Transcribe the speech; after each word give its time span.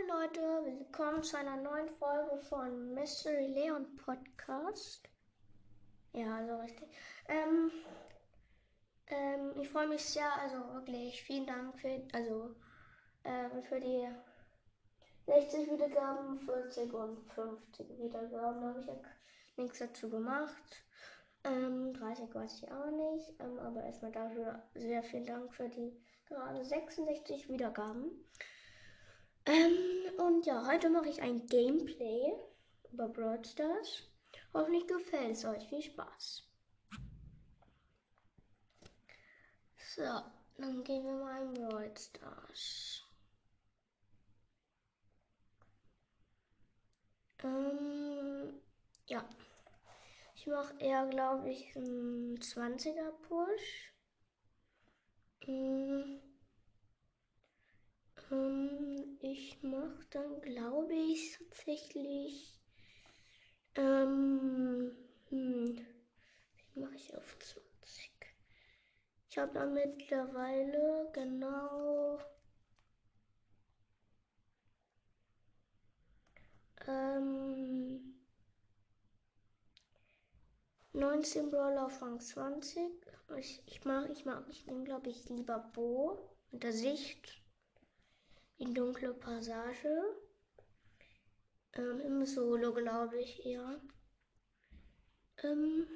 Hallo 0.00 0.20
Leute, 0.20 0.40
willkommen 0.64 1.22
zu 1.22 1.36
einer 1.36 1.56
neuen 1.56 1.88
Folge 1.88 2.38
von 2.48 2.94
Mystery 2.94 3.46
Leon 3.46 3.96
Podcast. 3.96 5.08
Ja, 6.12 6.46
so 6.46 6.56
richtig. 6.56 6.88
Ähm, 7.28 7.70
ähm, 9.08 9.52
ich 9.60 9.68
freue 9.68 9.88
mich 9.88 10.04
sehr, 10.04 10.32
also 10.40 10.56
wirklich 10.74 11.22
vielen 11.22 11.46
Dank 11.46 11.78
für, 11.78 12.02
also, 12.12 12.54
ähm, 13.24 13.62
für 13.62 13.80
die 13.80 14.08
60 15.26 15.70
Wiedergaben, 15.70 16.38
40 16.40 16.92
und 16.92 17.32
50 17.32 17.98
Wiedergaben. 17.98 18.60
Da 18.60 18.68
habe 18.68 18.80
ich 18.80 18.86
ja 18.86 18.94
nichts 19.56 19.78
dazu 19.78 20.08
gemacht. 20.08 20.84
Ähm, 21.44 21.92
30 21.94 22.34
weiß 22.34 22.62
ich 22.62 22.70
auch 22.70 22.90
nicht, 22.90 23.34
ähm, 23.40 23.58
aber 23.58 23.82
erstmal 23.82 24.12
dafür 24.12 24.62
sehr 24.74 25.02
vielen 25.02 25.26
Dank 25.26 25.52
für 25.52 25.68
die 25.68 25.92
gerade 26.26 26.64
66 26.64 27.48
Wiedergaben. 27.48 28.24
Ähm, 29.46 30.18
und 30.18 30.46
ja, 30.46 30.66
heute 30.66 30.90
mache 30.90 31.08
ich 31.08 31.22
ein 31.22 31.46
Gameplay 31.46 32.32
über 32.92 33.08
Brawl 33.08 33.44
Stars. 33.44 34.02
Hoffentlich 34.52 34.86
gefällt 34.86 35.32
es 35.32 35.44
euch. 35.44 35.66
Viel 35.68 35.82
Spaß. 35.82 36.44
So, 39.96 40.22
dann 40.58 40.84
gehen 40.84 41.04
wir 41.04 41.14
mal 41.14 41.42
in 41.42 41.54
Brawl 41.54 41.92
Stars. 41.96 43.04
Ähm, 47.42 48.60
ja. 49.06 49.28
Ich 50.34 50.46
mache 50.46 50.74
eher, 50.78 51.06
glaube 51.06 51.50
ich, 51.50 51.76
einen 51.76 52.38
20er 52.38 53.10
Push. 53.28 53.92
Ähm, 55.46 56.20
ähm, 58.30 59.18
ich 59.20 59.62
mache 59.62 60.06
dann, 60.10 60.40
glaube 60.42 60.94
ich, 60.94 61.38
tatsächlich. 61.38 62.58
Ähm, 63.74 64.92
hm, 65.28 65.76
wie 66.74 66.80
mache 66.80 66.94
ich 66.96 67.16
auf 67.16 67.38
20? 67.38 68.10
Ich 69.30 69.38
habe 69.38 69.52
da 69.52 69.66
mittlerweile 69.66 71.10
genau. 71.12 72.18
Ähm, 76.86 78.14
19 80.92 81.50
Brawler 81.50 81.86
auf 81.86 82.02
Rang 82.02 82.20
20. 82.20 82.90
Ich, 83.38 83.62
ich 83.66 83.84
mag, 83.84 84.10
ich 84.10 84.24
mag, 84.24 84.44
ich 84.50 84.66
nehme, 84.66 84.84
glaube 84.84 85.08
ich, 85.10 85.28
lieber 85.28 85.70
Bo 85.74 86.18
unter 86.50 86.72
Sicht 86.72 87.40
in 88.60 88.74
dunkle 88.74 89.14
Passage. 89.14 89.88
Ähm, 91.72 92.00
Im 92.00 92.26
Solo, 92.26 92.72
glaube 92.74 93.18
ich, 93.18 93.44
eher. 93.44 93.80
Ähm, 95.42 95.86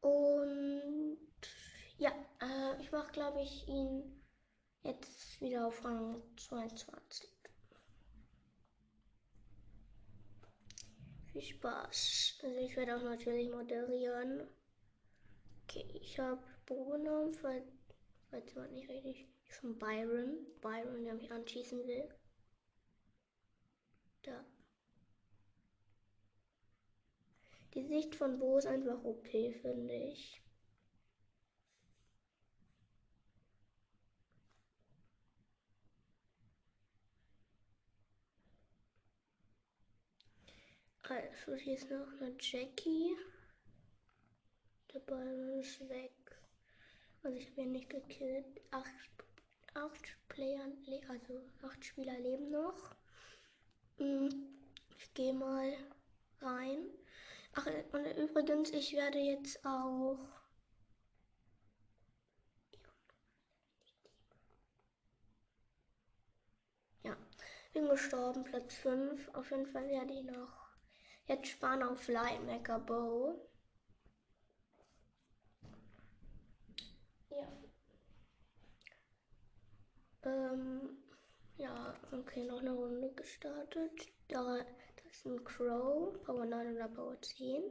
und 0.00 1.18
ja, 1.98 2.12
äh, 2.40 2.80
ich 2.80 2.92
mache, 2.92 3.10
glaube 3.12 3.42
ich, 3.42 3.66
ihn 3.66 4.22
jetzt 4.82 5.40
wieder 5.40 5.66
auf 5.66 5.84
Rang 5.84 6.22
22. 6.36 7.28
Viel 11.32 11.42
Spaß. 11.42 12.38
Also 12.42 12.58
ich 12.58 12.76
werde 12.76 12.96
auch 12.96 13.02
natürlich 13.02 13.50
moderieren. 13.50 14.46
Okay, 15.64 15.86
ich 16.00 16.18
habe 16.20 16.42
Bo 16.66 16.84
genommen, 16.84 17.34
falls, 17.34 17.66
falls 18.30 18.54
jemand 18.54 18.72
nicht 18.72 18.88
richtig 18.88 19.28
von 19.52 19.78
Byron. 19.78 20.46
Byron, 20.60 21.04
der 21.04 21.14
mich 21.14 21.30
anschießen 21.30 21.86
will. 21.86 22.08
Da. 24.22 24.44
Die 27.74 27.84
Sicht 27.86 28.14
von 28.14 28.38
Bo 28.38 28.58
ist 28.58 28.66
einfach 28.66 29.04
okay, 29.04 29.52
finde 29.52 29.94
ich. 29.94 30.42
Also, 41.02 41.54
hier 41.54 41.74
ist 41.74 41.90
noch 41.90 42.06
eine 42.20 42.36
Jackie. 42.38 43.16
Der 44.92 45.00
Byron 45.00 45.58
ist 45.58 45.80
weg. 45.88 46.12
Also 47.22 47.36
ich 47.36 47.50
habe 47.50 47.62
ihn 47.62 47.72
nicht 47.72 47.88
gekillt. 47.88 48.60
Acht 48.70 49.27
acht 49.78 50.16
Player, 50.28 50.72
also 51.08 51.40
acht 51.62 51.84
Spieler 51.84 52.18
leben 52.18 52.50
noch. 52.50 52.94
Hm, 53.98 54.28
ich 54.98 55.14
gehe 55.14 55.32
mal 55.32 55.72
rein. 56.40 56.86
Ach, 57.54 57.66
und 57.92 58.06
übrigens, 58.16 58.70
ich 58.70 58.92
werde 58.94 59.18
jetzt 59.18 59.64
auch. 59.64 60.18
Ja, 67.02 67.16
bin 67.72 67.88
gestorben, 67.88 68.44
Platz 68.44 68.74
5. 68.74 69.28
Auf 69.34 69.50
jeden 69.50 69.66
Fall 69.66 69.88
werde 69.88 70.12
ich 70.14 70.24
noch 70.24 70.68
jetzt 71.26 71.48
sparen 71.48 71.82
auf 71.82 72.06
Lightmaker 72.08 72.78
Bow. 72.78 73.47
Ähm, 80.28 80.98
ja, 81.56 81.94
okay, 82.12 82.44
noch 82.44 82.60
eine 82.60 82.72
Runde 82.72 83.10
gestartet. 83.14 84.12
Da, 84.28 84.58
das 84.96 85.06
ist 85.16 85.24
ein 85.24 85.42
Crow, 85.42 86.22
Power 86.22 86.44
9 86.44 86.74
oder 86.74 86.88
Power 86.88 87.18
10. 87.22 87.62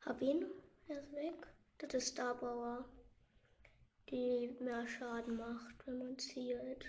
Hab 0.00 0.22
ihn, 0.22 0.46
er 0.88 1.00
ist 1.00 1.12
weg. 1.12 1.46
Das 1.78 1.92
ist 1.94 2.12
Starbauer, 2.14 2.88
die 4.08 4.56
mehr 4.60 4.86
Schaden 4.86 5.36
macht, 5.36 5.86
wenn 5.86 5.98
man 5.98 6.18
zielt. 6.18 6.86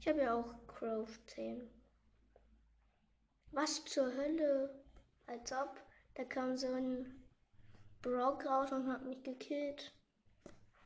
Ich 0.00 0.08
habe 0.08 0.22
ja 0.22 0.34
auch 0.34 0.66
Crow 0.66 1.08
10. 1.28 1.70
Was 3.52 3.84
zur 3.84 4.12
Hölle? 4.14 4.87
Als 5.28 5.52
ob. 5.52 5.80
Da 6.14 6.24
kam 6.24 6.56
so 6.56 6.66
ein 6.72 7.24
Brock 8.02 8.44
raus 8.46 8.72
und 8.72 8.88
hat 8.90 9.04
mich 9.04 9.22
gekillt. 9.22 9.94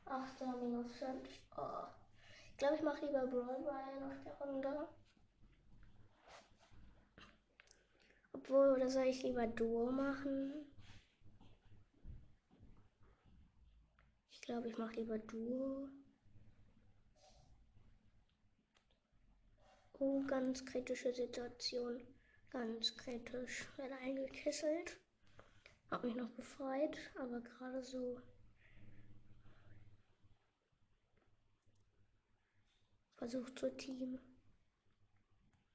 Ach, 0.04 0.28
da 0.38 0.46
minus 0.56 0.92
5. 0.96 1.28
Oh. 1.56 1.86
Ich 2.50 2.56
glaube, 2.58 2.74
ich 2.74 2.82
mache 2.82 3.06
lieber 3.06 3.26
Brawl 3.26 3.62
Ball 3.62 4.00
nach 4.00 4.24
der 4.24 4.34
Runde. 4.34 4.88
Obwohl, 8.32 8.72
oder 8.72 8.90
soll 8.90 9.04
ich 9.04 9.22
lieber 9.22 9.46
Duo 9.46 9.90
machen? 9.92 10.66
Ich 14.30 14.40
glaube, 14.40 14.68
ich 14.68 14.76
mache 14.76 14.96
lieber 14.96 15.18
Duo. 15.18 15.88
Oh, 20.00 20.20
ganz 20.26 20.64
kritische 20.66 21.14
Situation. 21.14 22.11
Ganz 22.52 22.94
kritisch. 22.98 23.66
Werde 23.78 23.96
eingekesselt. 23.96 24.98
Hab 25.90 26.04
mich 26.04 26.14
noch 26.14 26.28
befreit, 26.30 26.98
aber 27.18 27.40
gerade 27.40 27.82
so. 27.82 28.20
Versucht 33.16 33.58
zu 33.58 33.74
Team. 33.74 34.18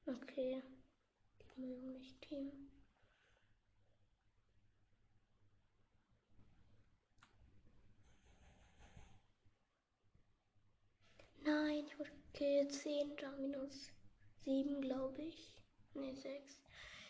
Okay. 0.05 0.61
Die 1.41 1.61
mögen 1.61 1.93
nicht 1.93 2.21
Team. 2.21 2.51
Nein, 11.43 11.85
ich 11.87 11.97
wurde 11.97 12.11
okay, 12.29 12.67
10, 12.67 13.15
minus 13.39 13.91
7, 14.43 14.79
glaube 14.81 15.23
ich. 15.23 15.56
Ne, 15.97 16.13
6. 16.15 16.61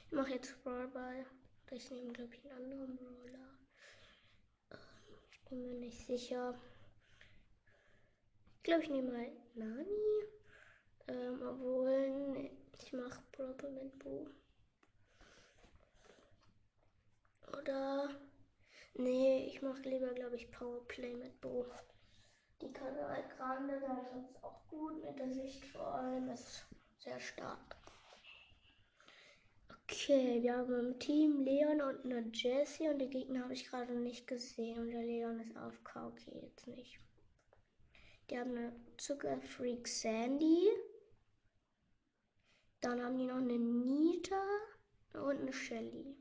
Ich 0.06 0.12
mache 0.14 0.32
jetzt 0.32 0.64
Brawlball. 0.64 1.26
Ich 1.72 1.92
nehme, 1.92 2.14
glaube 2.14 2.34
ich, 2.34 2.46
einen 2.46 2.64
anderen 2.64 2.96
Brawler. 2.96 3.58
Ähm, 4.72 5.18
ich 5.30 5.42
bin 5.50 5.62
mir 5.62 5.76
nicht 5.76 6.08
sicher. 6.08 6.58
Ich 8.56 8.64
glaube, 8.64 8.84
ich 8.84 8.90
nehme 8.90 9.12
mal 9.12 9.32
Nani. 9.56 10.24
Ähm, 11.10 11.42
obwohl, 11.42 12.10
nee, 12.32 12.52
ich 12.80 12.94
mache 12.94 13.22
Brawlball 13.34 13.72
mit 13.72 14.00
Bo. 14.00 14.30
Oder, 17.58 18.10
nee, 18.94 19.48
ich 19.48 19.62
mache 19.62 19.82
lieber, 19.82 20.14
glaube 20.14 20.38
ich, 20.38 20.50
Powerplay 20.52 21.14
mit 21.14 21.42
Bo. 21.42 21.66
Die 22.62 22.72
Kanal 22.72 23.24
Grande, 23.36 23.82
da 23.82 24.00
ist 24.00 24.16
es 24.16 24.44
auch 24.44 24.66
gut 24.70 25.04
mit 25.04 25.20
der 25.20 25.34
Sicht 25.34 25.66
vor 25.66 25.96
allem, 25.96 26.30
ist 26.30 26.66
sehr 27.00 27.20
stark. 27.20 27.77
Okay, 29.90 30.44
wir 30.44 30.58
haben 30.58 30.74
im 30.74 31.00
Team 31.00 31.46
Leon 31.46 31.80
und 31.80 32.04
eine 32.04 32.30
Jessie 32.34 32.90
und 32.90 33.00
die 33.00 33.10
Gegner 33.10 33.44
habe 33.44 33.54
ich 33.54 33.70
gerade 33.70 33.94
nicht 33.96 34.28
gesehen 34.28 34.80
und 34.80 34.92
der 34.92 35.02
Leon 35.02 35.40
ist 35.40 35.56
auf 35.56 35.82
Okay, 35.96 36.42
jetzt 36.42 36.68
nicht. 36.68 37.00
Die 38.30 38.38
haben 38.38 38.52
eine 38.52 38.76
Zuckerfreak 38.98 39.88
Sandy. 39.88 40.68
Dann 42.82 43.02
haben 43.02 43.18
die 43.18 43.28
noch 43.28 43.38
eine 43.38 43.58
Nita 43.58 44.44
und 45.14 45.40
eine 45.40 45.54
Shelly. 45.54 46.18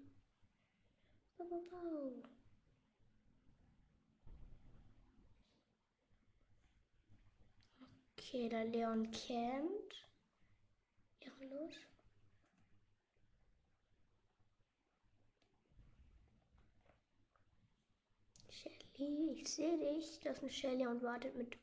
Okay, 8.17 8.49
der 8.49 8.65
Leon 8.67 9.11
campt. 9.11 10.09
Ehrenlos. 11.19 11.75
Ich 18.99 19.49
sehe 19.49 19.79
dich. 19.79 20.21
Das 20.21 20.39
ist 20.39 20.43
eine 20.43 20.51
Shelly 20.51 20.87
und 20.87 21.03
wartet 21.03 21.35
mit 21.37 21.57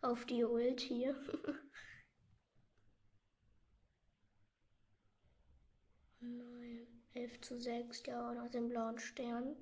auf 0.00 0.24
die 0.24 0.44
Ulti. 0.44 1.14
11 7.14 7.40
zu 7.42 7.60
6, 7.60 8.02
der 8.04 8.22
auch 8.22 8.32
noch 8.32 8.50
den 8.50 8.68
blauen 8.68 8.98
Stern. 8.98 9.56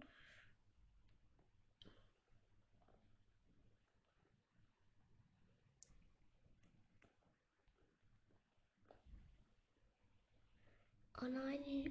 Oh 11.20 11.26
nein, 11.26 11.60
die, 11.64 11.90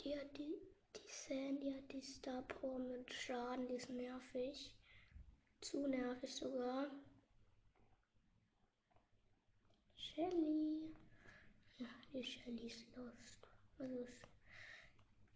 die 0.00 0.16
hat 0.16 0.36
die 0.38 0.67
Sandy 1.28 1.74
hat 1.74 1.92
die 1.92 2.00
Star 2.00 2.40
Power 2.40 2.78
mit 2.78 3.12
Schaden, 3.12 3.66
die 3.66 3.74
ist 3.74 3.90
nervig. 3.90 4.74
Zu 5.60 5.86
nervig 5.86 6.34
sogar. 6.34 6.90
Shelly. 9.94 10.94
Ja, 11.76 11.88
die 12.14 12.22
Shelly 12.22 12.68
ist 12.68 12.86
lost. 12.96 13.46
Also 13.78 13.94
ist 14.04 14.26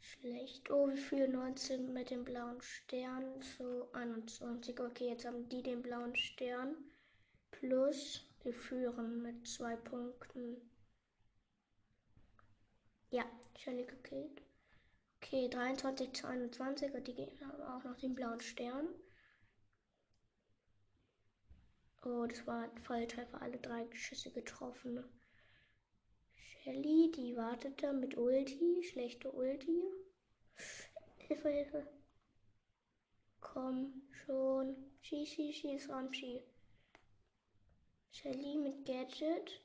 schlecht. 0.00 0.70
Oh, 0.70 0.88
wir 0.88 0.96
führen 0.96 1.32
19 1.32 1.92
mit 1.92 2.08
dem 2.08 2.24
blauen 2.24 2.62
Stern 2.62 3.42
zu 3.42 3.92
21. 3.92 4.80
Okay, 4.80 5.08
jetzt 5.10 5.26
haben 5.26 5.46
die 5.50 5.62
den 5.62 5.82
blauen 5.82 6.16
Stern. 6.16 6.74
Plus, 7.50 8.24
wir 8.44 8.54
führen 8.54 9.20
mit 9.20 9.46
zwei 9.46 9.76
Punkten. 9.76 10.56
Ja, 13.10 13.26
Shelly 13.58 13.84
gekillt. 13.84 14.41
Okay, 15.22 15.48
23 15.48 16.12
zu 16.14 16.26
21 16.26 16.92
und 16.94 17.06
die 17.06 17.14
Gegner 17.14 17.46
haben 17.46 17.62
auch 17.62 17.84
noch 17.84 17.96
den 17.96 18.12
blauen 18.12 18.40
Stern. 18.40 18.88
Oh, 22.04 22.26
das 22.26 22.44
war 22.44 22.64
ein 22.64 22.82
Falltreffer, 22.82 23.40
alle 23.40 23.58
drei 23.58 23.86
Schüsse 23.94 24.32
getroffen. 24.32 25.04
Shelly, 26.34 27.12
die 27.14 27.36
wartete 27.36 27.92
mit 27.92 28.16
Ulti, 28.18 28.82
schlechte 28.82 29.30
Ulti. 29.30 29.84
Hilfe, 31.18 31.48
Hilfe. 31.48 31.86
Komm 33.40 34.02
schon. 34.24 34.74
Schieß, 35.02 35.28
schieß, 35.28 35.54
schieß, 35.54 35.88
Ramschi. 35.88 36.42
Shelly 38.10 38.56
mit 38.56 38.84
Gadget. 38.84 39.64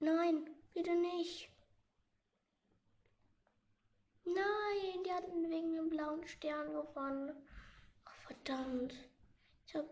Nein, 0.00 0.48
bitte 0.72 0.96
nicht. 0.96 1.50
Nein, 4.34 5.04
die 5.04 5.12
hatten 5.12 5.50
wegen 5.50 5.74
dem 5.74 5.88
blauen 5.90 6.26
Stern 6.26 6.72
gewonnen. 6.72 7.32
Ach, 8.04 8.14
verdammt. 8.26 8.94
Ich 9.66 9.74
habe 9.74 9.88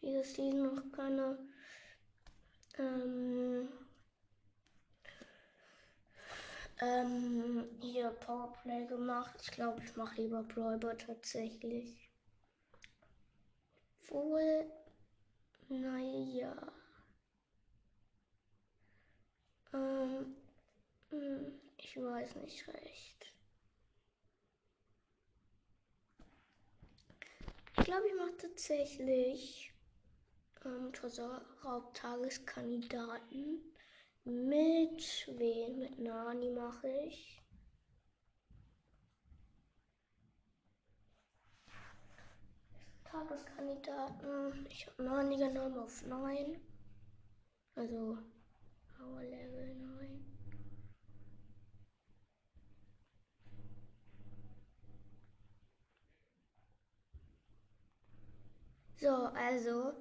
dieses 0.00 0.34
Season 0.34 0.74
noch 0.74 0.92
keine 0.92 1.38
ähm, 2.78 3.68
ähm, 6.80 7.66
hier 7.80 8.10
Powerplay 8.10 8.86
gemacht. 8.86 9.34
Ich 9.42 9.50
glaube, 9.52 9.82
ich 9.84 9.96
mache 9.96 10.20
lieber 10.20 10.42
Brawler 10.42 10.96
tatsächlich. 10.98 12.10
Wohl, 14.08 14.70
naja. 15.68 16.54
Ähm, 19.72 20.36
hm, 21.10 21.60
ich 21.78 21.96
weiß 21.96 22.36
nicht 22.36 22.66
recht. 22.68 23.32
Ich 27.78 27.83
glaube, 27.94 28.08
ich 28.08 28.16
mache 28.16 28.36
tatsächlich 28.36 29.72
ähm, 30.64 30.92
Tresorraubtageskandidaten. 30.92 33.62
Mit 34.24 35.30
wen? 35.36 35.78
Mit 35.78 36.00
Nani 36.00 36.50
mache 36.50 36.88
ich. 37.06 37.40
Tageskandidaten. 43.04 44.66
Ich 44.70 44.88
habe 44.88 45.04
Nani 45.04 45.36
genommen 45.36 45.78
auf 45.78 46.04
9. 46.04 46.60
Also 47.76 48.18
Power 48.96 49.22
Level 49.22 49.72
9. 49.76 50.03
So, 59.04 59.28
also 59.34 59.92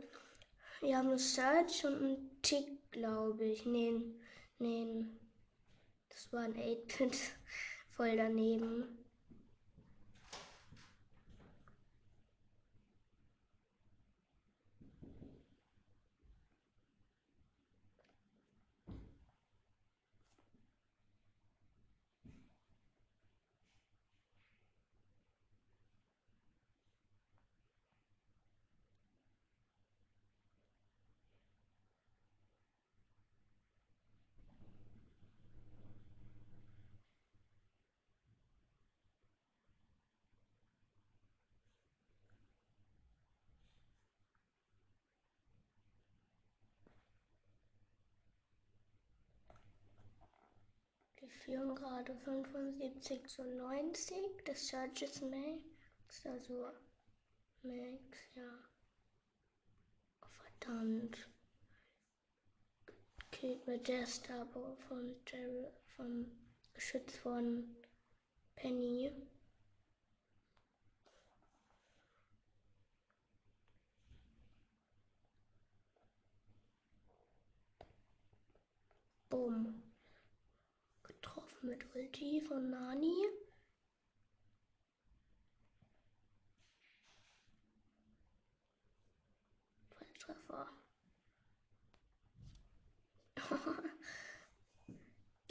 wir 0.80 0.98
haben 0.98 1.10
einen 1.10 1.18
Search 1.18 1.84
und 1.84 1.96
einen 1.96 2.42
Tick, 2.42 2.90
glaube 2.90 3.44
ich. 3.44 3.66
Nee, 3.66 4.00
nee. 4.60 5.06
Das 6.08 6.32
war 6.32 6.44
ein 6.44 6.56
8-Bit 6.56 7.18
voll 7.98 8.16
daneben. 8.16 9.03
Führen 51.34 51.76
gerade 51.76 52.16
75 52.16 53.28
zu 53.28 53.44
90. 53.44 54.16
Das 54.46 54.68
Search 54.68 55.02
ist 55.02 55.22
Max, 55.22 56.26
also 56.26 56.70
Max, 57.62 58.18
ja. 58.36 58.60
Verdammt. 60.60 61.30
Killt 63.32 63.66
mit 63.68 63.88
der 63.88 64.06
Starbow 64.06 64.76
von 64.88 65.16
Jerry, 65.28 65.68
vom 65.96 66.26
Geschütz 66.74 67.18
von 67.18 67.76
Penny. 68.56 69.12
Boom 79.30 79.93
mit 81.64 81.96
Ulti 81.96 82.42
von 82.42 82.70
Nani. 82.70 83.16
Volltreffer. 89.90 90.70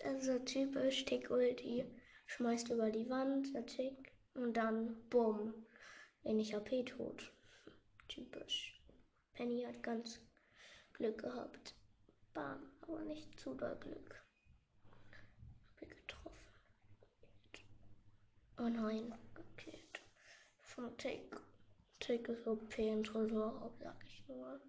also 0.05 0.39
typisch 0.45 1.05
Tick 1.07 1.31
Ulti. 1.31 1.85
Schmeißt 2.27 2.71
über 2.71 2.91
die 2.91 3.09
Wand, 3.09 3.55
der 3.55 3.67
Tick. 3.67 4.13
Und 4.35 4.55
dann, 4.57 5.09
bumm, 5.09 5.67
wenig 6.23 6.55
AP 6.55 6.87
tot. 6.87 7.33
Typisch. 8.09 8.83
Penny 9.33 9.63
hat 9.63 9.83
ganz 9.83 10.21
Glück 10.93 11.19
gehabt. 11.19 11.75
Bam, 12.35 12.73
aber 12.83 13.03
nicht 13.05 13.39
zu 13.39 13.55
doll 13.55 13.77
Glück. 13.81 14.22
Oh 18.65 18.69
nein, 18.69 19.13
okay. 19.37 19.77
Von 20.61 20.97
Take. 20.97 21.37
Take 21.99 22.31
ist 22.31 22.47
OP 22.47 22.79
und 22.79 23.03
Tresor, 23.03 23.73
sag 23.81 23.97
ich 24.05 24.23
nur. 24.29 24.61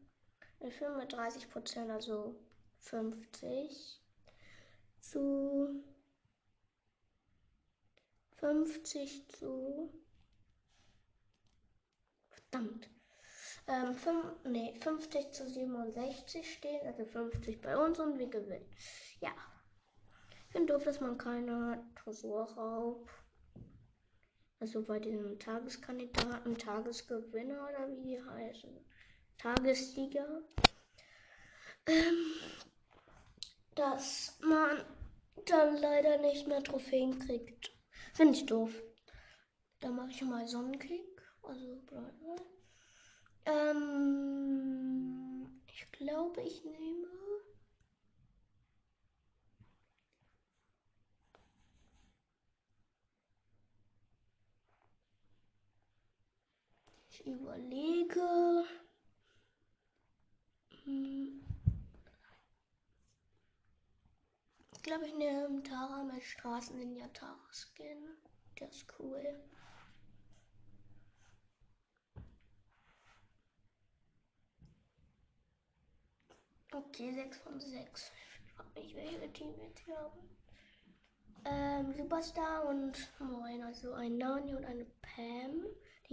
Ich 0.62 0.79
bin 0.79 0.97
mit 0.97 1.13
30%, 1.13 1.91
also 1.91 2.35
50 2.79 4.01
zu 5.00 5.83
50 8.38 9.29
zu 9.29 9.93
verdammt 12.29 12.89
ähm, 13.67 13.93
5, 13.93 14.25
nee, 14.45 14.73
50 14.81 15.31
zu 15.33 15.47
67 15.47 16.51
stehen, 16.51 16.88
also 16.88 17.05
50 17.05 17.62
bei 17.62 17.77
uns 17.77 18.00
und 18.00 18.17
wir 18.17 18.27
gewinnen. 18.27 18.65
Ja. 19.19 19.35
Ich 20.47 20.51
finde 20.51 20.73
doof, 20.73 20.83
dass 20.83 21.00
man 21.00 21.19
keine 21.19 21.85
Tresorraub, 21.95 23.07
also 24.63 24.82
bei 24.82 24.98
den 24.98 25.38
Tageskandidaten, 25.39 26.58
Tagesgewinner 26.58 27.67
oder 27.67 27.89
wie 27.89 28.01
die 28.01 28.24
heißen, 28.24 28.72
Tagessieger, 29.38 30.41
ähm, 31.86 32.34
dass 33.75 34.39
man 34.41 34.86
dann 35.48 35.75
leider 35.82 36.17
nicht 36.20 36.48
mehr 36.48 36.63
Trophäen 36.63 37.20
kriegt. 37.20 37.74
Finde 38.13 38.36
ich 38.36 38.46
doof. 38.46 38.72
Da 39.82 39.89
mache 39.89 40.12
ich 40.12 40.22
mal 40.22 40.48
Sonnenkick. 40.48 41.22
Also 41.41 41.75
bleiben 41.86 42.39
ähm, 43.46 44.82
ich 45.67 45.91
glaube, 45.91 46.41
ich 46.41 46.63
nehme. 46.63 47.22
Überlege. 57.25 58.65
Hm. 60.83 61.43
Ich 64.73 64.83
glaube, 64.83 65.07
ich 65.07 65.15
nehme 65.15 65.63
Tara 65.63 66.03
mit 66.03 66.21
Straßen 66.21 66.79
in 66.81 67.13
Tara 67.13 67.39
Skin. 67.51 68.17
Der 68.59 68.69
ist 68.69 68.85
cool. 68.99 69.41
Okay, 76.73 77.13
6 77.13 77.37
von 77.37 77.59
6. 77.59 78.11
Ich 78.45 78.53
frage 78.53 78.69
mich, 78.79 78.95
welche 78.95 79.31
Team 79.31 79.53
jetzt 79.61 79.79
hier 79.85 79.97
haben. 79.97 80.29
Ähm, 81.45 81.93
Superstar 81.93 82.65
und 82.67 82.97
Moin, 83.19 83.61
also 83.63 83.93
ein 83.93 84.17
Nani 84.17 84.55
und 84.55 84.65
eine 84.65 84.85
Pam. 85.01 85.65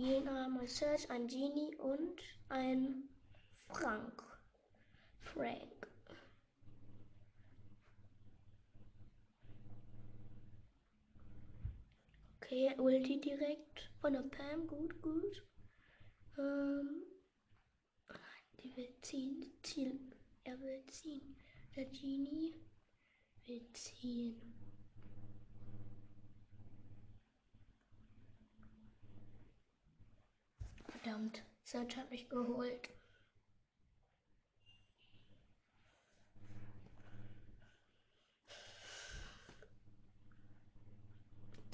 Haben 0.02 0.58
ein 0.58 0.66
Search, 0.66 1.10
ein 1.10 1.26
Genie 1.26 1.76
und 1.76 2.22
ein 2.48 3.08
Frank. 3.68 4.22
Frank. 5.20 5.88
Okay, 12.36 12.74
Ulti 12.78 13.20
direkt 13.20 13.90
von 14.00 14.14
der 14.14 14.22
Pam. 14.22 14.66
Gut, 14.66 15.02
gut. 15.02 15.46
Ähm, 16.38 17.04
die 18.62 18.74
will 18.76 18.94
ziehen. 19.02 19.52
Ziel 19.62 20.00
er 20.44 20.58
will 20.60 20.82
ziehen. 20.86 21.36
Der 21.76 21.84
Genie 21.84 22.54
will 23.46 23.70
ziehen. 23.74 24.59
Verdammt, 31.20 31.42
Search 31.64 31.96
hat 31.98 32.10
mich 32.10 32.30
geholt. 32.30 32.88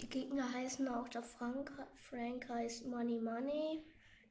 Die 0.01 0.09
Gegner 0.09 0.53
heißen 0.53 0.89
auch 0.89 1.09
der 1.09 1.23
Frank. 1.23 1.71
Frank 1.95 2.49
heißt 2.49 2.87
Money 2.87 3.21
Money. 3.21 3.85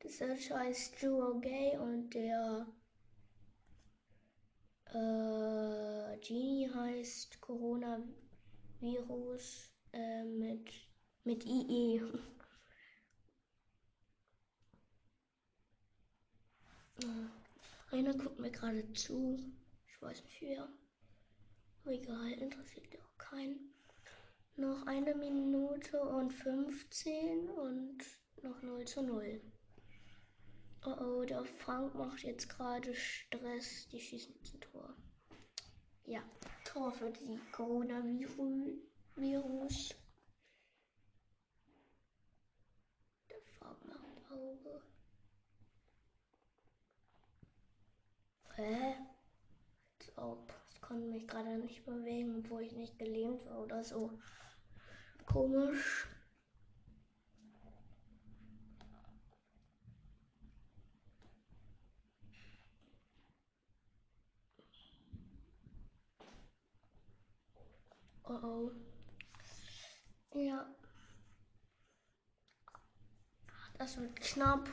Der 0.04 0.10
Search 0.10 0.52
heißt 0.52 1.02
Duo 1.02 1.40
Gay 1.40 1.78
und 1.78 2.10
der 2.14 2.68
äh, 4.88 6.18
Genie 6.20 6.70
heißt 6.74 7.40
Coronavirus 7.40 8.12
äh, 9.94 10.26
mit, 10.26 10.70
mit 11.24 11.46
IE. 11.46 12.02
Einer 17.92 18.14
guckt 18.14 18.40
mir 18.40 18.52
gerade 18.52 18.92
zu. 18.94 19.38
Ich 19.88 20.02
weiß 20.02 20.24
nicht 20.24 20.42
wer. 20.42 20.68
Egal, 21.86 22.32
interessiert 22.34 22.94
ja 22.94 23.00
auch 23.02 23.18
keinen. 23.18 23.74
Noch 24.56 24.86
eine 24.88 25.14
Minute 25.16 26.02
und 26.02 26.32
15 26.32 27.50
und 27.50 27.98
noch 28.42 28.62
0 28.62 28.86
zu 28.86 29.04
0. 29.04 29.42
Oh 30.86 30.96
oh, 31.02 31.26
der 31.26 31.44
Frank 31.44 31.96
macht 31.96 32.24
jetzt 32.24 32.48
gerade 32.48 32.94
Stress. 32.94 33.88
Die 33.90 34.00
schießen 34.00 34.36
ein 34.36 34.62
Tor. 34.62 34.96
Ja, 36.06 36.24
Tor 36.64 36.92
für 36.94 37.12
die 37.12 37.40
Coronavirus. 37.52 38.86
Der 43.30 43.42
Frank 43.58 43.84
macht 43.86 44.32
Auge. 44.32 44.82
Hä? 48.56 48.96
Als 50.00 50.18
ob. 50.18 50.54
Ich 50.74 50.82
konnte 50.82 51.08
mich 51.08 51.28
gerade 51.28 51.58
nicht 51.58 51.86
bewegen, 51.86 52.38
obwohl 52.40 52.62
ich 52.62 52.72
nicht 52.74 52.98
gelähmt 52.98 53.46
war 53.48 53.60
oder 53.64 53.84
so. 53.84 54.12
Komisch. 55.26 56.08
Oh 68.24 68.40
oh. 68.42 68.72
Ja. 70.34 70.66
Das 73.78 73.98
wird 73.98 74.16
knapp. 74.16 74.70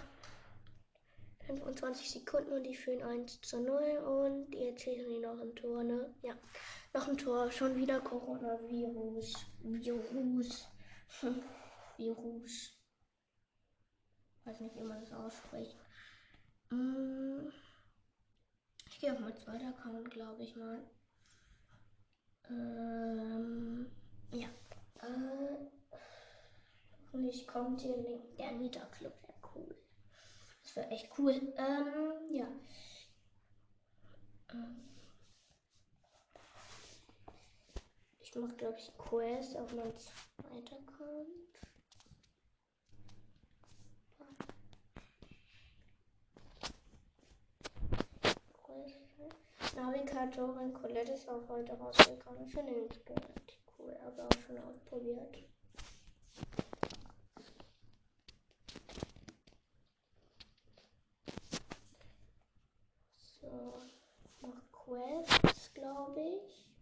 25 1.59 2.11
Sekunden 2.11 2.52
und 2.52 2.64
die 2.64 2.75
führen 2.75 3.02
1 3.02 3.40
zu 3.42 3.61
0 3.61 3.99
und 3.99 4.54
jetzt 4.54 4.82
schießen 4.82 5.09
die 5.09 5.18
noch 5.18 5.40
ein 5.40 5.54
Tor, 5.54 5.85
ne? 5.85 6.14
Ja. 6.23 6.35
Noch 6.94 7.09
ein 7.09 7.16
Tor. 7.16 7.50
Schon 7.50 7.76
wieder 7.76 8.00
Coronavirus. 8.00 9.35
Virus. 9.62 10.68
Virus. 11.97 12.73
Weiß 14.44 14.61
nicht, 14.61 14.76
wie 14.76 14.85
man 14.85 15.00
das 15.00 15.12
ausspricht. 15.12 15.76
Mm. 16.71 17.49
Ich 18.88 19.00
gehe 19.00 19.12
auf 19.12 19.21
mein 19.21 19.37
zweiter 19.37 19.68
Account, 19.68 20.11
glaube 20.11 20.42
ich 20.42 20.56
mal. 20.56 20.78
Ähm, 22.50 23.90
ja. 24.32 24.49
Äh, 25.00 25.97
hoffentlich 27.06 27.47
kommt 27.47 27.80
hier. 27.80 28.23
Der 28.38 28.52
Mieterclub. 28.52 29.31
Das 30.75 30.85
wäre 30.85 30.91
echt 30.91 31.11
cool. 31.19 31.33
Ähm, 31.33 32.35
ja. 32.35 32.47
Ähm, 34.52 34.88
ich 38.21 38.35
mache, 38.35 38.55
glaube 38.55 38.79
ich, 38.79 38.91
Quest 38.97 39.57
auf 39.57 39.71
meinem 39.75 39.93
zweiten 39.99 40.75
Account. 40.75 41.43
Navigatorin 49.75 50.73
Colette 50.73 51.12
ist 51.12 51.29
auch 51.29 51.49
heute 51.49 51.73
rausgekommen. 51.75 52.47
Ich 52.47 52.52
finde 52.55 52.73
den 52.73 52.91
Skin 52.91 53.17
richtig 53.35 53.59
cool, 53.79 53.95
aber 54.07 54.26
auch 54.26 54.41
schon 54.47 54.59
ausprobiert. 54.59 55.38
So, 63.43 63.83
noch 64.41 64.73
Quests, 64.73 65.75
glaube 65.75 66.21
ich. 66.21 66.73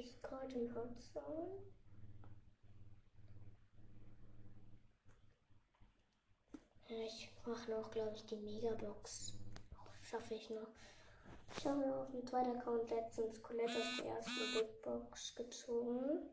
Wünsche 0.00 0.16
Matches 0.16 0.22
Karten 0.22 0.74
Hot 0.74 0.98
Zone. 1.12 1.62
Ich 6.88 7.30
mache 7.46 7.70
noch, 7.70 7.90
glaube 7.90 8.16
ich, 8.16 8.24
die 8.24 8.36
Megabox. 8.36 9.34
Schaffe 10.02 10.34
ich 10.34 10.48
noch. 10.50 10.68
Ich 11.56 11.66
habe 11.66 11.80
mir 11.80 11.94
auf 11.94 12.10
dem 12.10 12.26
zweiten 12.26 12.56
Account 12.56 12.88
letztens 12.90 13.42
Colette 13.42 13.78
aus 13.78 13.96
der 13.98 14.12
ersten 14.12 14.54
Big 14.54 14.82
Box 14.82 15.34
gezogen. 15.34 16.30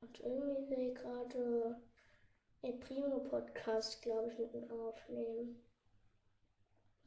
Und 0.00 0.20
irgendwie 0.20 0.70
will 0.70 0.88
ich 0.90 0.94
gerade 0.94 1.82
ein 2.62 2.80
Primo-Podcast, 2.80 4.00
glaube 4.02 4.28
ich, 4.28 4.38
mit 4.38 4.54
mir 4.54 4.72
aufnehmen. 4.72 5.67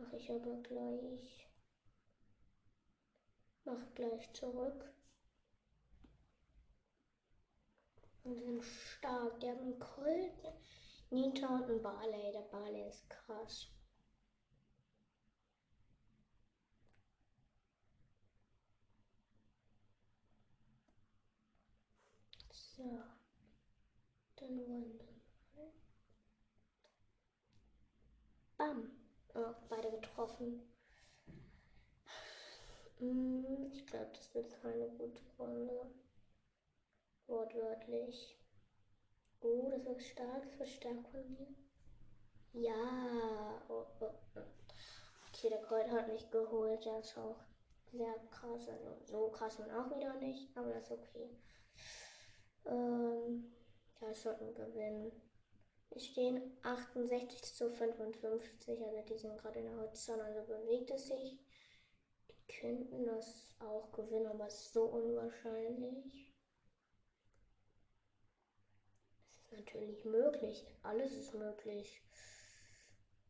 Mache 0.02 0.18
ich 0.18 0.32
aber 0.32 0.56
gleich. 0.64 1.48
Mach 3.66 3.94
gleich 3.94 4.34
zurück. 4.34 4.92
Und 8.24 8.40
sind 8.40 8.64
stark. 8.64 9.40
Der 9.42 9.52
hat 9.52 9.60
einen 9.60 9.80
Colt, 9.80 10.54
Nita 11.12 11.48
und 11.56 11.66
einen 11.66 11.82
Barley. 11.84 12.32
Der 12.32 12.42
Barley 12.42 12.88
ist 12.88 13.08
krass. 13.10 13.68
So. 22.50 23.04
Dann 24.38 24.58
wollen 24.58 24.98
wir 24.98 25.06
mal. 25.54 25.72
Bam. 28.58 29.01
Oh, 29.34 29.54
beide 29.70 29.90
getroffen. 29.92 30.62
Hm, 33.00 33.72
ich 33.72 33.86
glaube, 33.88 34.12
das 34.14 34.34
wird 34.36 34.50
keine 34.62 34.88
gute 34.90 35.22
Runde. 35.40 35.90
Wortwörtlich. 37.28 38.38
Oh, 39.40 39.70
das 39.72 39.86
war 39.86 40.00
stark. 40.00 40.44
Das 40.44 40.60
war 40.60 40.68
stark 40.68 41.10
von 41.10 41.32
mir. 41.32 41.48
Ja. 42.54 43.62
Oh, 43.70 43.86
oh, 44.02 44.12
oh. 44.36 44.40
Okay, 45.30 45.50
der 45.50 45.62
Kreuz 45.62 45.90
hat 45.90 46.10
mich 46.10 46.30
geholt. 46.30 46.84
Der 46.86 47.00
ist 47.00 47.18
auch 47.18 47.40
sehr 47.92 48.14
krass. 48.30 48.68
Also 48.68 48.98
so 49.06 49.30
krass 49.30 49.58
man 49.60 49.72
auch 49.72 49.96
wieder 49.96 50.14
nicht, 50.16 50.56
aber 50.56 50.74
das 50.74 50.84
ist 50.84 50.92
okay. 50.92 51.30
Ähm, 52.66 53.52
ja, 54.02 54.14
sollten 54.14 54.54
gewinnen. 54.54 55.12
Stehen 55.98 56.58
68 56.64 57.54
zu 57.54 57.70
55, 57.70 58.82
also 58.82 59.02
die 59.02 59.18
sind 59.18 59.38
gerade 59.38 59.60
in 59.60 59.66
der 59.66 59.78
Hotzone, 59.78 60.24
also 60.24 60.42
bewegt 60.44 60.90
es 60.90 61.08
sich. 61.08 61.38
Die 62.30 62.54
könnten 62.54 63.06
das 63.06 63.56
auch 63.60 63.92
gewinnen, 63.92 64.28
aber 64.28 64.48
es 64.48 64.56
ist 64.56 64.74
so 64.74 64.86
unwahrscheinlich. 64.86 66.34
Es 69.36 69.44
ist 69.44 69.52
natürlich 69.52 70.06
möglich, 70.06 70.66
alles 70.82 71.14
ist 71.14 71.34
möglich. 71.34 72.02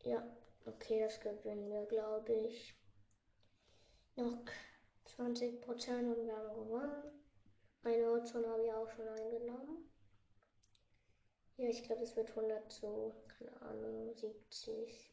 Ja, 0.04 0.24
okay, 0.66 1.00
das 1.00 1.20
gewinnen 1.20 1.70
wir, 1.70 1.86
glaube 1.88 2.32
ich. 2.34 2.76
Noch 4.16 4.38
20% 5.18 5.66
und 6.14 6.26
wir 6.26 6.38
haben 6.38 6.56
gewonnen. 6.56 7.24
Eine 7.84 8.08
Hotzone 8.08 8.48
habe 8.48 8.64
ich 8.64 8.72
auch 8.72 8.90
schon 8.92 9.08
eingenommen. 9.08 9.91
Ja, 11.62 11.70
ich 11.70 11.84
glaube, 11.84 12.02
es 12.02 12.16
wird 12.16 12.30
100 12.30 12.72
zu, 12.72 13.14
keine 13.38 13.62
Ahnung, 13.62 14.16
70. 14.16 15.12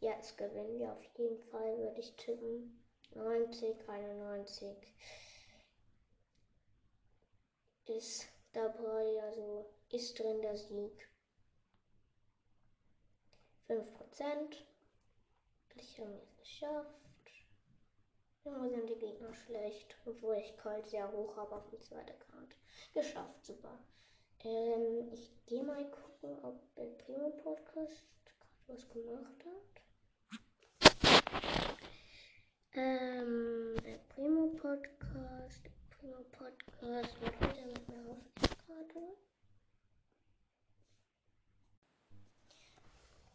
Ja, 0.00 0.16
es 0.18 0.34
gewinnen 0.34 0.78
wir 0.78 0.92
auf 0.92 1.04
jeden 1.18 1.38
Fall, 1.50 1.76
würde 1.76 2.00
ich 2.00 2.16
tippen. 2.16 2.82
90, 3.10 3.86
91 3.86 4.94
ist 7.84 8.26
dabei, 8.54 9.22
also 9.24 9.70
ist 9.90 10.18
drin 10.18 10.40
der 10.40 10.56
Sieg. 10.56 11.06
5%. 13.68 14.56
Ich 15.74 16.00
habe 16.00 16.14
es 16.14 16.34
geschafft. 16.38 17.30
Immer 18.44 18.70
sind 18.70 18.88
die 18.88 18.98
Gegner 18.98 19.34
schlecht, 19.34 19.98
obwohl 20.06 20.36
ich 20.36 20.56
Colt 20.56 20.86
sehr 20.86 21.12
hoch 21.12 21.36
habe 21.36 21.56
auf 21.56 21.68
dem 21.68 21.82
zweiten 21.82 22.12
Account. 22.12 22.56
Geschafft, 22.94 23.44
super. 23.44 23.78
Ähm, 24.44 25.08
ich 25.10 25.30
gehe 25.46 25.62
mal 25.62 25.90
gucken, 25.90 26.36
ob 26.42 26.60
der 26.74 26.84
Primo 27.02 27.30
Podcast 27.30 28.04
gerade 28.26 28.50
was 28.66 28.86
gemacht 28.90 29.42
hat. 29.46 29.74
Ähm, 32.74 33.74
der 33.82 33.98
Primo 34.14 34.48
Podcast, 34.48 35.64
der 35.64 35.96
Primo 35.96 36.24
Podcast, 36.32 37.16
was 37.22 37.32
geht 37.40 37.58
er 37.58 37.66
mit 37.68 37.88
mir 37.88 38.10
auf 38.10 38.18
gerade? 38.66 39.16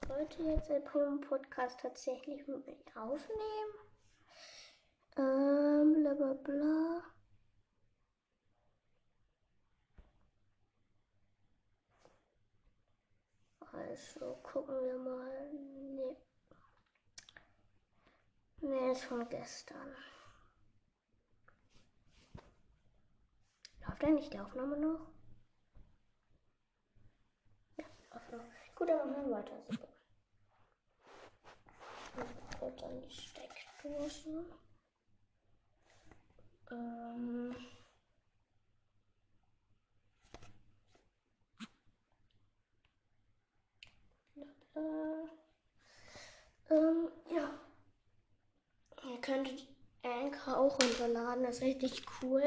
Wollte 0.07 0.43
jetzt 0.43 0.69
der 0.69 0.81
Primo 0.81 1.17
Podcast 1.21 1.79
tatsächlich 1.79 2.47
mit 2.47 2.67
mir 2.67 2.77
aufnehmen? 2.93 3.73
Ähm, 5.17 6.03
bla 6.03 6.13
bla 6.13 6.33
bla. 6.33 7.18
Also 13.71 14.35
gucken 14.43 14.75
wir 14.83 14.97
mal. 14.97 15.49
Nee. 15.51 16.17
Nee, 18.61 18.91
ist 18.91 19.03
von 19.05 19.27
gestern. 19.29 19.95
Läuft 23.87 24.03
eigentlich 24.03 24.29
die 24.29 24.39
Aufnahme 24.39 24.77
noch? 24.77 25.07
Ja, 27.77 27.85
noch. 28.31 28.43
Gut, 28.75 28.89
dann 28.89 29.11
machen 29.11 29.29
wir 29.29 29.37
weiter. 29.37 29.61
Super. 29.69 29.87
Kurz 32.59 32.83
an 32.83 33.01
die 33.01 33.09
Steckdose. 33.09 34.45
Ähm. 36.71 37.55
Bla 44.79 46.77
Ähm, 46.77 47.11
ja. 47.33 47.59
Ihr 49.09 49.21
könntet 49.21 49.67
Anchor 50.03 50.57
auch 50.57 50.79
runterladen, 50.81 51.43
das 51.43 51.57
ist 51.57 51.63
richtig 51.63 52.05
cool. 52.21 52.43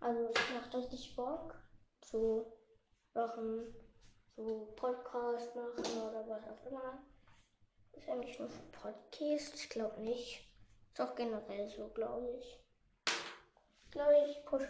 Also 0.00 0.30
es 0.34 0.54
macht 0.54 0.74
richtig 0.74 1.14
Bock 1.14 1.54
zu 2.00 2.46
machen, 3.14 3.74
so 4.36 4.72
Podcast 4.76 5.54
machen 5.54 6.02
oder 6.02 6.28
was 6.28 6.48
auch 6.48 6.66
immer. 6.66 7.02
Ist 7.92 8.08
eigentlich 8.08 8.38
nur 8.38 8.48
für 8.48 8.62
Podcast? 8.72 9.54
Ich 9.54 9.68
glaube 9.68 10.00
nicht. 10.00 10.48
Ist 10.92 11.00
auch 11.00 11.14
generell 11.14 11.68
so, 11.68 11.88
glaube 11.88 12.36
ich 12.38 12.62
glaube 13.92 14.14
ich, 14.26 14.44
push 14.44 14.64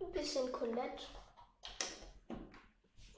ein 0.00 0.12
bisschen 0.12 0.52
Colette. 0.52 1.04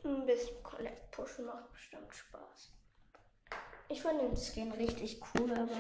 Ein 0.05 0.27
bisschen 0.27 0.62
Colette 0.62 1.03
pushen 1.11 1.47
macht 1.47 1.73
bestimmt 1.73 2.14
Spaß. 2.14 2.71
Ich 3.94 4.02
fand 4.02 4.20
den 4.20 4.37
Skin 4.37 4.72
richtig 4.72 5.20
cool, 5.22 5.52
aber 5.52 5.78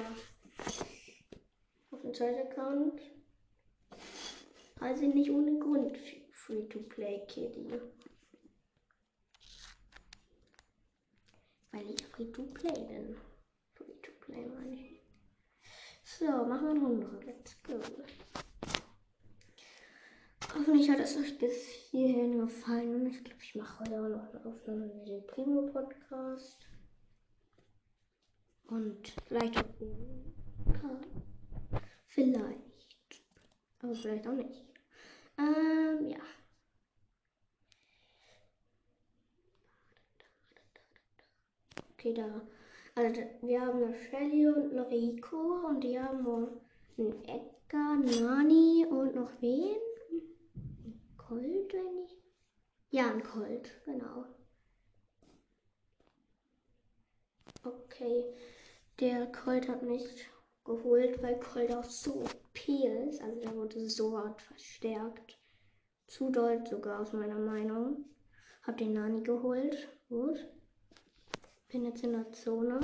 auf 1.90 2.00
dem 2.00 2.14
zweiten 2.14 2.46
Account 2.46 3.02
also 4.78 5.04
nicht 5.04 5.28
ohne 5.32 5.58
Grund 5.58 5.98
Free-to-Play 6.30 7.26
Kitty. 7.26 7.80
Weil 11.72 11.90
ich 11.90 12.06
Free-to-Play 12.06 12.84
bin. 12.86 13.16
Free-to-Play 13.74 14.46
meine 14.46 14.74
ich. 14.76 15.02
So, 16.04 16.26
machen 16.26 16.66
wir 16.66 16.70
eine 16.70 16.80
Runde. 16.80 17.20
Let's 17.26 17.60
go. 17.64 17.80
Hoffentlich 20.54 20.88
hat 20.88 21.00
es 21.00 21.16
euch 21.16 21.36
bis 21.36 21.66
hierhin 21.90 22.38
gefallen. 22.38 23.08
Ich 23.08 23.24
glaube, 23.24 23.42
ich 23.42 23.56
mache 23.56 23.80
heute 23.80 24.00
auch 24.00 24.08
noch 24.08 24.32
eine 24.32 24.46
Aufnahme 24.46 24.86
mit 24.86 25.08
dem 25.08 25.26
Primo-Podcast. 25.26 26.68
Und 28.66 29.14
vielleicht 29.26 29.58
auch 29.58 29.64
Vielleicht. 32.14 32.60
Aber 33.82 33.92
vielleicht 33.96 34.28
auch 34.28 34.34
nicht. 34.34 34.64
Ähm, 35.36 36.10
ja. 36.10 36.18
Okay, 41.92 42.14
da. 42.14 42.40
Also 42.94 43.20
wir 43.42 43.60
haben 43.60 43.82
eine 43.82 43.94
Shelly 43.94 44.46
und 44.46 44.70
eine 44.70 44.88
Rico 44.88 45.66
und 45.66 45.82
die 45.82 45.98
haben 45.98 46.24
einen 46.96 47.24
Edgar, 47.24 47.96
Nani 47.96 48.86
und 48.88 49.16
noch 49.16 49.32
wen? 49.40 49.76
Colt, 51.16 51.72
wenn 51.72 52.04
ich. 52.04 52.16
Ja, 52.90 53.10
ein 53.10 53.24
Colt, 53.24 53.72
genau. 53.84 54.24
Okay, 57.64 58.32
der 59.00 59.26
Colt 59.32 59.68
hat 59.68 59.82
mich 59.82 60.28
geholt, 60.64 61.22
weil 61.22 61.38
Colt 61.40 61.72
auch 61.72 61.84
so 61.84 62.22
OP 62.22 62.68
ist. 62.68 63.20
Also 63.20 63.40
der 63.40 63.54
wurde 63.54 63.88
so 63.88 64.16
hart 64.16 64.40
verstärkt. 64.42 65.38
Zu 66.06 66.30
doll 66.30 66.64
sogar 66.66 67.00
aus 67.00 67.12
meiner 67.12 67.38
Meinung. 67.38 68.04
Hab 68.62 68.78
den 68.78 68.92
Nani 68.92 69.22
geholt. 69.22 69.88
Gut. 70.08 70.38
Bin 71.68 71.84
jetzt 71.84 72.04
in 72.04 72.12
der 72.12 72.30
Zone. 72.32 72.80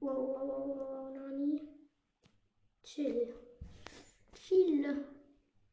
Wow, 0.00 0.16
wow, 0.16 0.48
wow, 0.48 0.76
wow, 0.76 1.10
Nani. 1.14 1.62
Chill. 2.82 3.34
Chill. 4.34 5.04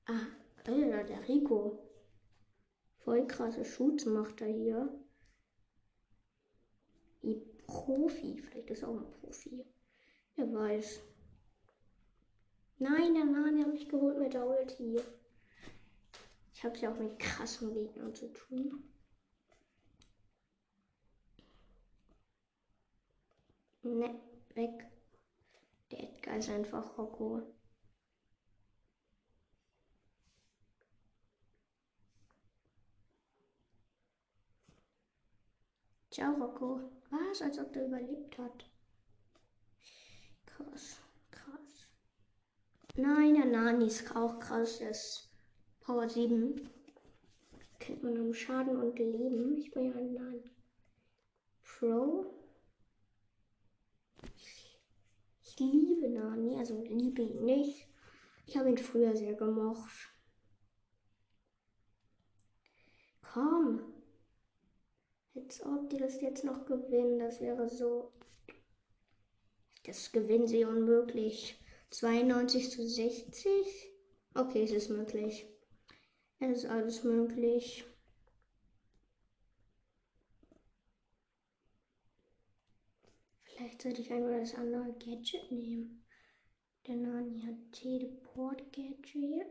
Ah, 0.05 0.27
Alter, 0.65 1.03
der 1.03 1.27
Rico. 1.27 1.90
Voll 3.11 3.27
krasse 3.27 3.65
Shoots 3.65 4.05
macht 4.05 4.39
er 4.39 4.47
hier. 4.47 4.87
Wie 7.21 7.35
Profi. 7.67 8.37
Vielleicht 8.37 8.69
ist 8.69 8.83
er 8.83 8.87
auch 8.87 9.01
ein 9.01 9.11
Profi. 9.11 9.65
Wer 10.37 10.53
weiß. 10.53 11.01
Nein, 12.79 13.13
der 13.13 13.25
Nani 13.25 13.63
hat 13.63 13.73
mich 13.73 13.89
geholt 13.89 14.17
mit 14.17 14.33
der 14.33 14.47
Ulti. 14.47 15.01
Ich 16.53 16.63
habe 16.63 16.73
es 16.73 16.79
ja 16.79 16.89
auch 16.89 16.97
mit 16.97 17.19
krassen 17.19 17.73
Gegnern 17.73 18.15
zu 18.15 18.31
tun. 18.31 18.81
Ne, 23.83 24.21
weg. 24.53 24.89
Der 25.91 26.01
Edgar 26.01 26.37
ist 26.37 26.49
einfach 26.49 26.97
Rocco. 26.97 27.41
Ciao, 36.11 36.33
Rocco. 36.33 36.81
Was? 37.09 37.41
Als 37.41 37.57
ob 37.57 37.71
der 37.71 37.87
überlebt 37.87 38.37
hat. 38.37 38.69
Krass, 40.45 40.99
krass. 41.31 41.87
Nein, 42.97 43.35
der 43.35 43.45
Nani 43.45 43.87
ist 43.87 44.13
auch 44.13 44.37
krass. 44.39 44.79
Der 44.79 44.91
ist 44.91 45.29
Power 45.79 46.09
7. 46.09 46.69
Kennt 47.79 48.03
man 48.03 48.17
am 48.17 48.33
Schaden 48.33 48.75
und 48.75 48.99
Leben. 48.99 49.55
Ich 49.57 49.71
bin 49.71 49.85
ja 49.85 49.95
ein 49.95 50.13
Nani. 50.13 50.51
Pro. 51.63 52.25
Ich 55.43 55.59
liebe 55.59 56.09
Nani, 56.09 56.57
also 56.57 56.83
liebe 56.83 57.21
ihn 57.21 57.45
nicht. 57.45 57.87
Ich 58.45 58.57
habe 58.57 58.69
ihn 58.69 58.77
früher 58.77 59.15
sehr 59.15 59.35
gemocht. 59.35 60.11
Komm. 63.21 64.00
Als 65.43 65.65
ob 65.65 65.89
die 65.89 65.97
das 65.97 66.21
jetzt 66.21 66.43
noch 66.43 66.65
gewinnen, 66.65 67.17
das 67.17 67.41
wäre 67.41 67.67
so. 67.67 68.11
Das 69.83 70.11
gewinnen 70.11 70.47
sie 70.47 70.65
unmöglich. 70.65 71.59
92 71.89 72.69
zu 72.69 72.87
60? 72.87 73.91
Okay, 74.35 74.63
es 74.63 74.71
ist 74.71 74.89
möglich. 74.89 75.47
Es 76.39 76.59
ist 76.59 76.65
alles 76.65 77.03
möglich. 77.03 77.83
Vielleicht 83.43 83.81
sollte 83.81 84.01
ich 84.01 84.11
einmal 84.11 84.39
das 84.39 84.55
andere 84.55 84.93
Gadget 84.93 85.51
nehmen. 85.51 86.05
Der 86.87 86.95
Nani 86.95 87.41
hat 87.41 87.71
Teleport-Gadget. 87.73 89.47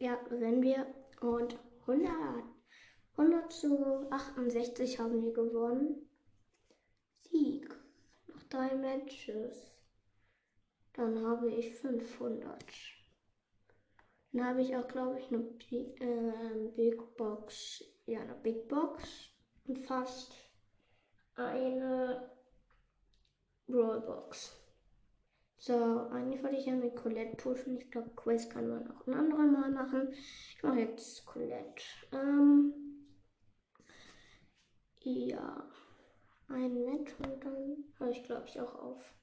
Ja, 0.00 0.18
wenn 0.30 0.62
wir 0.62 0.86
und 1.20 1.58
100, 1.80 2.12
100 3.16 3.52
zu 3.52 4.06
68 4.10 4.98
haben 5.00 5.24
wir 5.24 5.32
gewonnen. 5.32 6.08
Sieg. 7.22 7.68
Noch 8.28 8.42
drei 8.44 8.76
Matches. 8.76 9.72
Dann 10.92 11.26
habe 11.26 11.50
ich 11.50 11.74
500. 11.74 12.64
Dann 14.32 14.44
habe 14.44 14.62
ich 14.62 14.76
auch, 14.76 14.86
glaube 14.86 15.18
ich, 15.18 15.32
eine 15.32 15.42
äh, 15.70 16.68
Big 16.76 17.16
Box. 17.16 17.82
Ja, 18.06 18.20
eine 18.20 18.34
Big 18.34 18.68
Box. 18.68 19.30
Und 19.66 19.78
fast 19.78 20.32
eine 21.34 22.30
Rollbox. 23.68 24.57
So, 25.60 26.08
eigentlich 26.10 26.42
wollte 26.42 26.56
ich 26.56 26.66
ja 26.66 26.74
mit 26.74 26.94
Colette 26.94 27.36
pushen. 27.36 27.78
Ich 27.78 27.90
glaube, 27.90 28.10
Quest 28.14 28.50
kann 28.50 28.68
man 28.68 28.90
auch 28.90 29.06
ein 29.06 29.14
anderes 29.14 29.50
Mal 29.50 29.70
machen. 29.72 30.08
Ich 30.12 30.62
mache 30.62 30.78
jetzt 30.78 31.26
Colette. 31.26 31.82
Ähm, 32.12 32.72
ja, 35.00 35.68
ein 36.48 36.84
Match 36.84 37.12
und 37.18 37.44
dann 37.44 37.84
höre 37.98 38.10
ich, 38.10 38.22
glaube 38.22 38.46
ich, 38.46 38.60
auch 38.60 38.74
auf. 38.76 39.14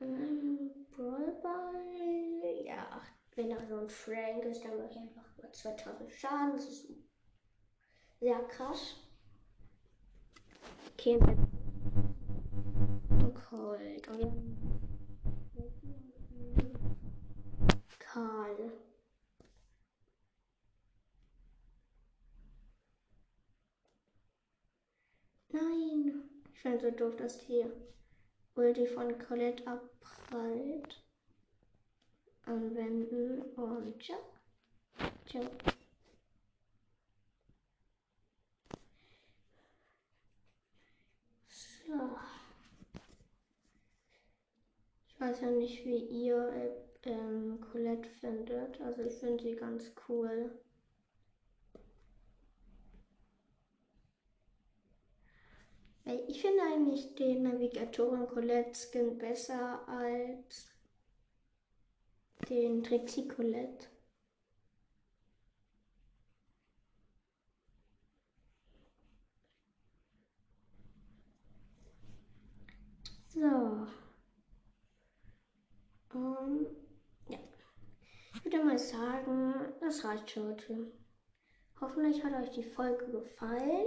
Ähm, 0.00 0.70
Brawlball. 0.96 2.64
Ja, 2.64 3.02
wenn 3.34 3.50
da 3.50 3.66
so 3.66 3.76
ein 3.80 3.88
Frank 3.88 4.44
ist, 4.44 4.64
dann 4.64 4.78
mache 4.78 4.88
ich 4.90 4.96
einfach 4.96 5.36
mal 5.42 5.52
2000 5.52 6.10
Schaden. 6.12 6.52
Das 6.52 6.68
ist 6.68 6.88
sehr 8.20 8.40
krass. 8.44 8.96
Okay, 10.94 11.18
Cold. 13.48 14.08
Und 14.08 14.77
Karl. 18.18 18.72
Nein. 25.52 26.22
Ich 26.52 26.60
finde 26.60 26.80
so 26.80 26.90
doof, 26.90 27.14
dass 27.16 27.46
die 27.46 27.64
Ulti 28.56 28.88
von 28.88 29.16
Colette 29.20 29.64
abprallt. 29.68 31.04
Anwenden 32.44 33.42
und 33.54 34.02
ciao. 34.02 34.18
Ciao. 35.26 35.44
So. 41.46 42.18
Ich 45.06 45.20
weiß 45.20 45.40
ja 45.42 45.50
nicht, 45.50 45.84
wie 45.84 46.04
ihr 46.04 46.87
ähm, 47.08 47.60
Colette 47.60 48.08
findet. 48.20 48.80
Also 48.80 49.02
ich 49.02 49.14
finde 49.14 49.42
sie 49.42 49.56
ganz 49.56 49.92
cool. 50.08 50.50
Ich 56.26 56.40
finde 56.40 56.62
eigentlich 56.62 57.14
den 57.16 57.42
Navigatoren 57.42 58.26
Colette 58.28 58.72
Skin 58.74 59.18
besser 59.18 59.86
als 59.88 60.70
den 62.48 62.82
Trixie 62.82 63.28
Colette. 63.28 63.86
So. 73.28 73.86
Um. 76.14 76.66
Ich 76.66 76.77
würde 78.52 78.64
mal 78.64 78.78
sagen, 78.78 79.74
das 79.80 80.04
reicht 80.04 80.30
schon 80.30 80.48
heute. 80.48 80.90
Hoffentlich 81.80 82.24
hat 82.24 82.32
euch 82.32 82.50
die 82.50 82.62
Folge 82.62 83.06
gefallen. 83.10 83.86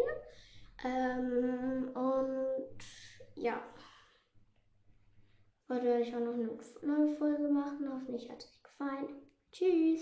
Ähm, 0.83 1.89
und 1.95 2.77
ja. 3.35 3.63
Werde 5.67 6.01
ich 6.01 6.15
auch 6.15 6.19
noch 6.19 6.33
eine 6.33 6.59
neue 6.83 7.15
Folge 7.17 7.49
machen. 7.49 7.89
Hoffentlich 7.91 8.29
hat 8.29 8.37
es 8.37 8.45
euch 8.45 8.63
gefallen. 8.63 9.21
Tschüss. 9.51 9.99